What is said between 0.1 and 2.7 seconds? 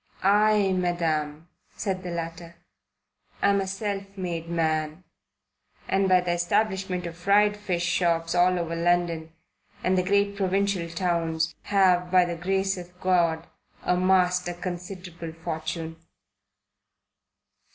"I, Madam," said the latter,